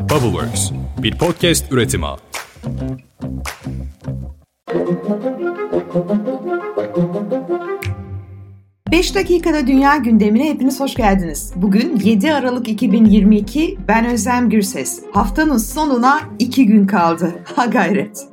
Bubbleworks, 0.00 0.70
bir 1.02 1.18
podcast 1.18 1.72
üretimi. 1.72 2.06
Beş 8.92 9.14
dakikada 9.14 9.66
dünya 9.66 9.96
gündemine 9.96 10.48
hepiniz 10.50 10.80
hoş 10.80 10.94
geldiniz. 10.94 11.52
Bugün 11.56 12.00
7 12.04 12.32
Aralık 12.34 12.68
2022, 12.68 13.78
ben 13.88 14.04
Özlem 14.04 14.50
Gürses. 14.50 15.02
Haftanın 15.12 15.58
sonuna 15.58 16.20
iki 16.38 16.66
gün 16.66 16.86
kaldı. 16.86 17.34
Ha 17.56 17.66
gayret. 17.66 18.28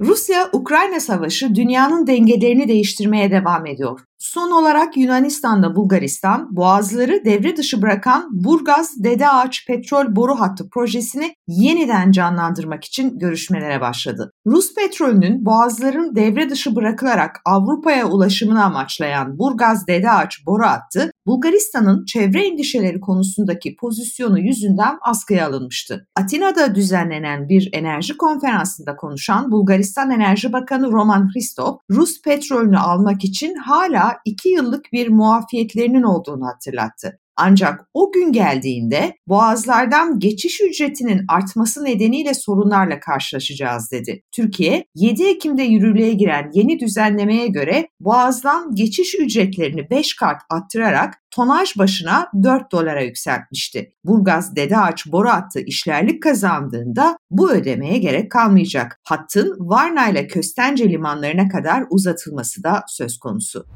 Rusya-Ukrayna 0.00 1.00
savaşı 1.00 1.54
dünyanın 1.54 2.06
dengelerini 2.06 2.68
değiştirmeye 2.68 3.30
devam 3.30 3.66
ediyor. 3.66 4.00
Son 4.24 4.50
olarak 4.50 4.96
Yunanistan'da 4.96 5.76
Bulgaristan, 5.76 6.56
boğazları 6.56 7.24
devre 7.24 7.56
dışı 7.56 7.82
bırakan 7.82 8.28
Burgaz 8.30 9.04
Dede 9.04 9.28
Ağaç 9.28 9.66
petrol 9.66 10.16
boru 10.16 10.40
hattı 10.40 10.68
projesini 10.70 11.34
yeniden 11.46 12.12
canlandırmak 12.12 12.84
için 12.84 13.18
görüşmelere 13.18 13.80
başladı. 13.80 14.32
Rus 14.46 14.74
petrolünün 14.74 15.44
boğazların 15.44 16.16
devre 16.16 16.50
dışı 16.50 16.76
bırakılarak 16.76 17.40
Avrupa'ya 17.44 18.06
ulaşımını 18.06 18.64
amaçlayan 18.64 19.38
Burgaz 19.38 19.86
Dede 19.86 20.10
Ağaç 20.10 20.46
boru 20.46 20.62
hattı, 20.62 21.10
Bulgaristan'ın 21.26 22.04
çevre 22.04 22.46
endişeleri 22.46 23.00
konusundaki 23.00 23.76
pozisyonu 23.76 24.38
yüzünden 24.38 24.98
askıya 25.02 25.46
alınmıştı. 25.46 26.06
Atina'da 26.16 26.74
düzenlenen 26.74 27.48
bir 27.48 27.70
enerji 27.72 28.16
konferansında 28.16 28.96
konuşan 28.96 29.52
Bulgaristan 29.52 30.10
Enerji 30.10 30.52
Bakanı 30.52 30.92
Roman 30.92 31.30
Hristov, 31.34 31.76
Rus 31.90 32.22
petrolünü 32.22 32.78
almak 32.78 33.24
için 33.24 33.54
hala 33.54 34.13
2 34.24 34.48
yıllık 34.48 34.92
bir 34.92 35.08
muafiyetlerinin 35.08 36.02
olduğunu 36.02 36.46
hatırlattı. 36.46 37.20
Ancak 37.36 37.80
o 37.94 38.12
gün 38.12 38.32
geldiğinde 38.32 39.14
boğazlardan 39.28 40.18
geçiş 40.18 40.60
ücretinin 40.60 41.24
artması 41.28 41.84
nedeniyle 41.84 42.34
sorunlarla 42.34 43.00
karşılaşacağız 43.00 43.92
dedi. 43.92 44.22
Türkiye 44.32 44.84
7 44.94 45.24
Ekim'de 45.24 45.62
yürürlüğe 45.62 46.12
giren 46.12 46.50
yeni 46.54 46.80
düzenlemeye 46.80 47.46
göre 47.46 47.88
boğazdan 48.00 48.74
geçiş 48.74 49.14
ücretlerini 49.14 49.90
5 49.90 50.16
kat 50.16 50.42
arttırarak 50.50 51.14
tonaj 51.30 51.78
başına 51.78 52.30
4 52.42 52.72
dolara 52.72 53.02
yükseltmişti. 53.02 53.92
Burgaz 54.04 54.56
Dede 54.56 54.78
Ağaç 54.78 55.06
boru 55.06 55.28
hattı 55.28 55.60
işlerlik 55.60 56.22
kazandığında 56.22 57.16
bu 57.30 57.50
ödemeye 57.52 57.98
gerek 57.98 58.30
kalmayacak. 58.30 59.00
Hattın 59.04 59.56
Varna 59.58 60.08
ile 60.08 60.26
Köstence 60.26 60.88
limanlarına 60.88 61.48
kadar 61.48 61.84
uzatılması 61.90 62.64
da 62.64 62.84
söz 62.88 63.18
konusu. 63.18 63.66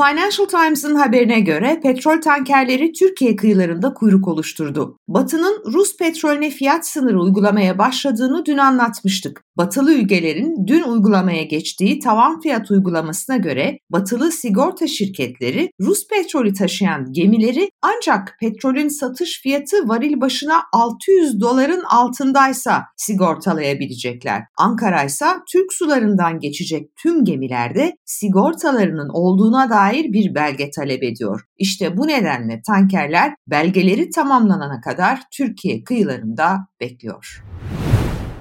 Financial 0.00 0.46
Times'ın 0.46 0.94
haberine 0.94 1.40
göre 1.40 1.80
petrol 1.82 2.20
tankerleri 2.20 2.92
Türkiye 2.92 3.36
kıyılarında 3.36 3.94
kuyruk 3.94 4.28
oluşturdu. 4.28 4.96
Batı'nın 5.08 5.62
Rus 5.72 5.96
petrolüne 5.96 6.50
fiyat 6.50 6.86
sınırı 6.86 7.20
uygulamaya 7.20 7.78
başladığını 7.78 8.46
dün 8.46 8.58
anlatmıştık. 8.58 9.42
Batılı 9.56 9.92
ülkelerin 9.94 10.66
dün 10.66 10.82
uygulamaya 10.82 11.42
geçtiği 11.42 11.98
tavan 11.98 12.40
fiyat 12.40 12.70
uygulamasına 12.70 13.36
göre 13.36 13.78
batılı 13.90 14.32
sigorta 14.32 14.86
şirketleri 14.86 15.70
Rus 15.80 16.08
petrolü 16.08 16.52
taşıyan 16.52 17.12
gemileri 17.12 17.70
ancak 17.82 18.36
petrolün 18.40 18.88
satış 18.88 19.40
fiyatı 19.42 19.88
varil 19.88 20.20
başına 20.20 20.62
600 20.72 21.40
doların 21.40 21.82
altındaysa 21.90 22.82
sigortalayabilecekler. 22.96 24.42
Ankara 24.58 25.04
ise 25.04 25.26
Türk 25.52 25.72
sularından 25.72 26.38
geçecek 26.38 26.96
tüm 27.02 27.24
gemilerde 27.24 27.96
sigortalarının 28.04 29.08
olduğuna 29.08 29.70
dair 29.70 29.89
bir 29.92 30.34
belge 30.34 30.70
talep 30.70 31.02
ediyor. 31.02 31.40
İşte 31.58 31.96
bu 31.96 32.08
nedenle 32.08 32.62
tankerler 32.66 33.34
belgeleri 33.46 34.10
tamamlanana 34.10 34.80
kadar 34.80 35.20
Türkiye 35.32 35.84
kıyılarında 35.84 36.58
bekliyor. 36.80 37.44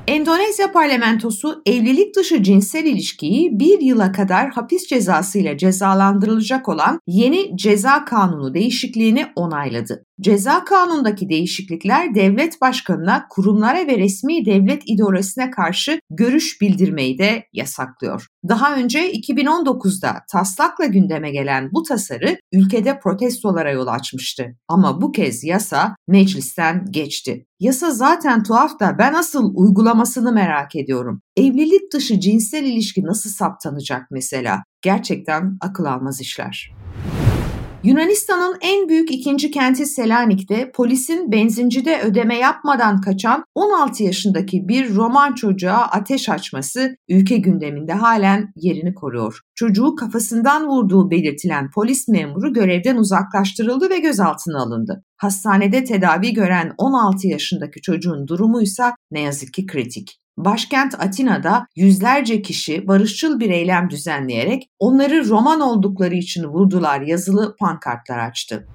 Endonezya 0.09 0.71
parlamentosu 0.71 1.61
evlilik 1.65 2.15
dışı 2.15 2.43
cinsel 2.43 2.85
ilişkiyi 2.85 3.59
bir 3.59 3.81
yıla 3.81 4.11
kadar 4.11 4.49
hapis 4.49 4.87
cezası 4.87 5.39
ile 5.39 5.57
cezalandırılacak 5.57 6.69
olan 6.69 6.99
yeni 7.07 7.57
ceza 7.57 8.05
kanunu 8.05 8.53
değişikliğini 8.53 9.25
onayladı. 9.35 10.05
Ceza 10.21 10.63
kanundaki 10.63 11.29
değişiklikler 11.29 12.15
devlet 12.15 12.61
başkanına, 12.61 13.25
kurumlara 13.29 13.87
ve 13.87 13.97
resmi 13.97 14.45
devlet 14.45 14.83
idaresine 14.85 15.51
karşı 15.51 15.99
görüş 16.09 16.61
bildirmeyi 16.61 17.17
de 17.17 17.43
yasaklıyor. 17.53 18.27
Daha 18.49 18.75
önce 18.75 19.11
2019'da 19.11 20.15
taslakla 20.31 20.85
gündeme 20.85 21.31
gelen 21.31 21.69
bu 21.73 21.83
tasarı 21.83 22.37
ülkede 22.51 22.99
protestolara 22.99 23.71
yol 23.71 23.87
açmıştı. 23.87 24.45
Ama 24.67 25.01
bu 25.01 25.11
kez 25.11 25.43
yasa 25.43 25.95
meclisten 26.07 26.85
geçti. 26.91 27.45
Yasa 27.59 27.91
zaten 27.91 28.43
tuhaf 28.43 28.79
da 28.79 28.97
ben 28.97 29.13
asıl 29.13 29.53
uygulamasını 29.99 30.31
merak 30.31 30.75
ediyorum. 30.75 31.21
Evlilik 31.37 31.93
dışı 31.93 32.19
cinsel 32.19 32.63
ilişki 32.63 33.03
nasıl 33.03 33.29
saptanacak 33.29 34.07
mesela? 34.11 34.63
Gerçekten 34.81 35.57
akıl 35.61 35.85
almaz 35.85 36.21
işler. 36.21 36.71
Yunanistan'ın 37.83 38.57
en 38.61 38.89
büyük 38.89 39.11
ikinci 39.11 39.51
kenti 39.51 39.85
Selanik'te 39.85 40.71
polisin 40.71 41.31
benzincide 41.31 42.01
ödeme 42.01 42.37
yapmadan 42.37 43.01
kaçan 43.01 43.43
16 43.55 44.03
yaşındaki 44.03 44.67
bir 44.67 44.95
Roman 44.95 45.33
çocuğa 45.33 45.77
ateş 45.77 46.29
açması 46.29 46.95
ülke 47.09 47.37
gündeminde 47.37 47.93
halen 47.93 48.53
yerini 48.55 48.93
koruyor. 48.93 49.39
Çocuğu 49.55 49.95
kafasından 49.95 50.67
vurduğu 50.67 51.11
belirtilen 51.11 51.69
polis 51.71 52.07
memuru 52.07 52.53
görevden 52.53 52.95
uzaklaştırıldı 52.95 53.89
ve 53.89 53.97
gözaltına 53.97 54.61
alındı. 54.61 55.03
Hastanede 55.17 55.83
tedavi 55.83 56.33
gören 56.33 56.73
16 56.77 57.27
yaşındaki 57.27 57.81
çocuğun 57.81 58.27
durumu 58.27 58.61
ise 58.61 58.83
ne 59.11 59.21
yazık 59.21 59.53
ki 59.53 59.65
kritik. 59.65 60.18
Başkent 60.45 60.95
Atina'da 60.99 61.67
yüzlerce 61.75 62.41
kişi 62.41 62.87
barışçıl 62.87 63.39
bir 63.39 63.49
eylem 63.49 63.89
düzenleyerek 63.89 64.69
onları 64.79 65.29
Roman 65.29 65.61
oldukları 65.61 66.15
için 66.15 66.43
vurdular 66.43 67.01
yazılı 67.01 67.55
pankartlar 67.55 68.17
açtı. 68.17 68.67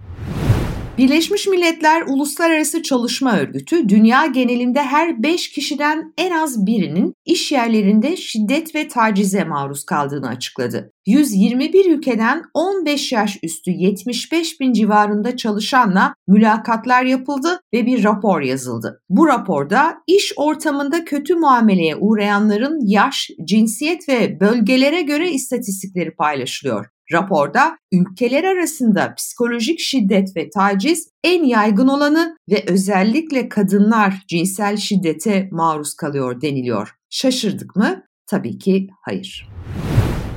Birleşmiş 0.99 1.47
Milletler 1.47 2.03
Uluslararası 2.09 2.83
Çalışma 2.83 3.39
Örgütü 3.39 3.89
dünya 3.89 4.27
genelinde 4.27 4.83
her 4.83 5.23
5 5.23 5.51
kişiden 5.51 6.13
en 6.19 6.31
az 6.31 6.67
birinin 6.67 7.15
iş 7.25 7.53
yerlerinde 7.53 8.17
şiddet 8.17 8.75
ve 8.75 8.89
tacize 8.89 9.45
maruz 9.45 9.85
kaldığını 9.85 10.29
açıkladı. 10.29 10.93
121 11.07 11.91
ülkeden 11.91 12.43
15 12.55 13.13
yaş 13.13 13.39
üstü 13.43 13.71
75 13.71 14.61
bin 14.61 14.73
civarında 14.73 15.37
çalışanla 15.37 16.15
mülakatlar 16.29 17.05
yapıldı 17.05 17.61
ve 17.75 17.87
bir 17.87 18.05
rapor 18.05 18.41
yazıldı. 18.41 19.01
Bu 19.09 19.27
raporda 19.27 19.97
iş 20.07 20.33
ortamında 20.37 21.05
kötü 21.05 21.35
muameleye 21.35 21.97
uğrayanların 21.97 22.87
yaş, 22.87 23.31
cinsiyet 23.45 24.09
ve 24.09 24.41
bölgelere 24.41 25.03
göre 25.03 25.31
istatistikleri 25.31 26.15
paylaşılıyor. 26.15 26.94
Raporda 27.13 27.77
ülkeler 27.93 28.45
arasında 28.45 29.15
psikolojik 29.15 29.81
şiddet 29.81 30.37
ve 30.37 30.51
taciz 30.51 31.09
en 31.25 31.45
yaygın 31.45 31.89
olanı 31.89 32.37
ve 32.51 32.65
özellikle 32.67 33.49
kadınlar 33.49 34.25
cinsel 34.29 34.77
şiddete 34.77 35.49
maruz 35.53 35.95
kalıyor 35.95 36.41
deniliyor. 36.41 36.95
Şaşırdık 37.11 37.77
mı? 37.77 38.03
Tabii 38.27 38.59
ki 38.59 38.89
hayır. 39.03 39.49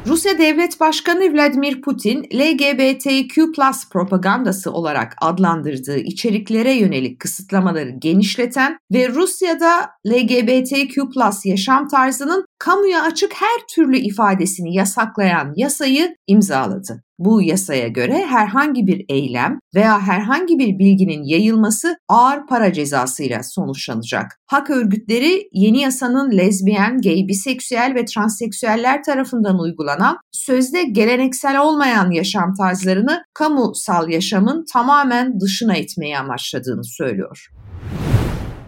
Rusya 0.07 0.37
Devlet 0.37 0.79
Başkanı 0.79 1.33
Vladimir 1.33 1.81
Putin, 1.81 2.23
LGBTQ 2.33 3.51
propagandası 3.89 4.71
olarak 4.71 5.13
adlandırdığı 5.21 5.97
içeriklere 5.97 6.73
yönelik 6.73 7.19
kısıtlamaları 7.19 7.89
genişleten 7.89 8.77
ve 8.93 9.09
Rusya'da 9.09 9.89
LGBTQ 10.07 11.09
yaşam 11.45 11.87
tarzının 11.87 12.45
kamuya 12.59 13.03
açık 13.03 13.33
her 13.33 13.67
türlü 13.75 13.97
ifadesini 13.97 14.75
yasaklayan 14.75 15.53
yasayı 15.55 16.15
imzaladı. 16.27 17.03
Bu 17.19 17.41
yasaya 17.41 17.87
göre 17.87 18.25
herhangi 18.25 18.87
bir 18.87 19.05
eylem 19.09 19.59
veya 19.75 20.01
herhangi 20.01 20.59
bir 20.59 20.79
bilginin 20.79 21.23
yayılması 21.23 21.97
ağır 22.09 22.47
para 22.47 22.73
cezasıyla 22.73 23.43
sonuçlanacak. 23.43 24.39
Hak 24.45 24.69
örgütleri 24.69 25.49
yeni 25.53 25.81
yasanın 25.81 26.37
lezbiyen, 26.37 27.01
gay, 27.01 27.27
biseksüel 27.27 27.95
ve 27.95 28.05
transseksüeller 28.05 29.03
tarafından 29.03 29.59
uygulanan 29.59 30.17
sözde 30.31 30.83
geleneksel 30.83 31.61
olmayan 31.61 32.11
yaşam 32.11 32.53
tarzlarını 32.53 33.23
kamusal 33.33 34.09
yaşamın 34.09 34.65
tamamen 34.73 35.39
dışına 35.39 35.77
itmeyi 35.77 36.17
amaçladığını 36.17 36.83
söylüyor. 36.83 37.47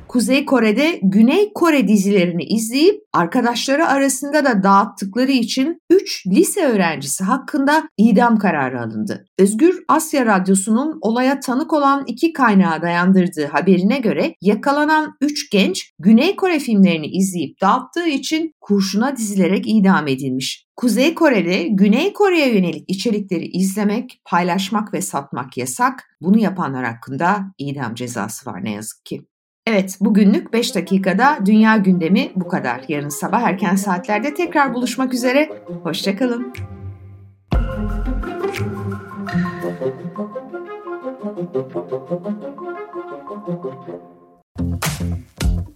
Kuzey 0.10 0.46
Kore'de 0.46 1.00
Güney 1.04 1.54
Kore 1.54 1.88
dizilerini 1.88 2.44
izleyip 2.44 3.02
arkadaşları 3.14 3.88
arasında 3.88 4.46
da 4.46 4.64
dağıttıkları 4.64 5.32
için 5.32 5.82
3 5.90 6.28
lise 6.28 6.66
öğrencisi 6.66 7.24
hakkında 7.24 7.90
idam 7.98 8.38
kararı 8.40 8.82
alındı. 8.82 9.26
Özgür 9.40 9.84
Asya 9.88 10.26
Radyosu'nun 10.26 10.98
olaya 11.02 11.40
tanık 11.40 11.74
olan 11.74 12.04
iki 12.08 12.34
kaynağa 12.34 12.82
dayandırdığı 12.82 13.46
haberine 13.46 14.00
göre 14.00 14.36
yakalanan 14.42 15.18
3 15.22 15.52
genç 15.52 15.92
Güney 16.00 16.36
Kore 16.36 16.60
filmlerini 16.60 17.08
izleyip 17.08 17.62
dağıttığı 17.62 18.08
için 18.08 18.52
kurşuna 18.62 19.18
dizilerek 19.18 19.68
idam 19.68 20.08
edilmiş. 20.08 20.66
Kuzey 20.76 21.16
Kore'de 21.16 21.68
Güney 21.72 22.14
Kore'ye 22.14 22.54
yönelik 22.56 22.84
içerikleri 22.88 23.46
izlemek, 23.46 24.22
paylaşmak 24.26 24.94
ve 24.94 25.02
satmak 25.02 25.58
yasak. 25.58 26.04
Bunu 26.22 26.40
yapanlar 26.40 26.86
hakkında 26.86 27.40
idam 27.58 27.96
cezası 27.96 28.50
var 28.50 28.64
ne 28.64 28.72
yazık 28.72 29.06
ki. 29.06 29.29
Evet, 29.72 29.98
bugünlük 30.02 30.54
5 30.54 30.76
dakikada 30.76 31.38
dünya 31.46 31.78
gündemi 31.78 32.32
bu 32.36 32.48
kadar. 32.48 32.82
Yarın 32.88 33.10
sabah 33.10 33.42
erken 33.42 33.76
saatlerde 33.76 34.34
tekrar 34.34 34.74
buluşmak 34.74 35.14
üzere. 35.14 35.50
Hoşçakalın. 35.84 36.54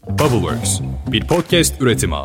Bubbleworks, 0.09 0.81
bir 1.11 1.27
podcast 1.27 1.81
üretimi. 1.81 2.15